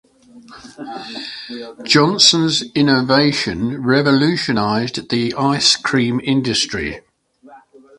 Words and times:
Johnson’s 1.83 2.63
innovation 2.73 3.83
revolutionized 3.83 5.07
the 5.09 5.31
ice 5.35 5.75
cream 5.75 6.19
industry. 6.23 7.01